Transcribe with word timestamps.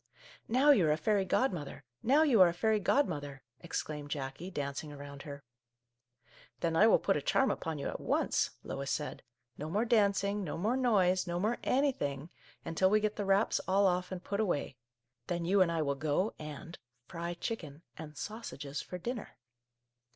"Now 0.47 0.71
you 0.71 0.87
are 0.87 0.91
a 0.91 0.97
fairy 0.97 1.25
godmother! 1.25 1.83
Now 2.01 2.23
you 2.23 2.41
are 2.41 2.47
a 2.47 2.55
fairy 2.55 2.79
godmother!" 2.79 3.43
exclaimed 3.61 4.09
Jackie, 4.09 4.49
dancing 4.49 4.91
around 4.91 5.21
her." 5.21 5.43
Then 6.61 6.75
I 6.75 6.87
will 6.87 6.97
put 6.97 7.17
a 7.17 7.21
charm 7.21 7.51
upon 7.51 7.77
you 7.77 7.87
at 7.87 7.99
once," 7.99 8.49
Lois 8.63 8.89
said." 8.89 9.21
No 9.59 9.69
more 9.69 9.85
dancing, 9.85 10.43
no 10.43 10.57
more 10.57 10.75
noise, 10.75 11.27
no 11.27 11.39
more 11.39 11.59
anything, 11.63 12.31
until 12.65 12.89
we 12.89 12.99
get 12.99 13.15
the 13.15 13.25
wraps 13.25 13.59
all 13.67 13.85
off 13.85 14.11
and 14.11 14.23
put 14.23 14.39
away; 14.39 14.75
then 15.27 15.45
you 15.45 15.61
and 15.61 15.71
I 15.71 15.83
will 15.83 15.93
go 15.93 16.33
and— 16.39 16.79
fry 17.07 17.35
chicken— 17.35 17.83
and 17.95 18.17
sausages— 18.17 18.81
for 18.81 18.97
dinner 18.97 19.37